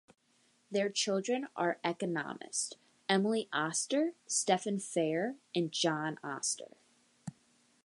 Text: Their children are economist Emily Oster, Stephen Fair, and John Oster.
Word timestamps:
Their 0.71 0.89
children 0.89 1.47
are 1.55 1.77
economist 1.83 2.75
Emily 3.07 3.47
Oster, 3.53 4.13
Stephen 4.25 4.79
Fair, 4.79 5.35
and 5.53 5.71
John 5.71 6.17
Oster. 6.23 6.75